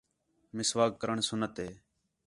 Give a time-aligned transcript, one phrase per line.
[0.55, 1.69] مسواک کرݨ سُنّت ہِے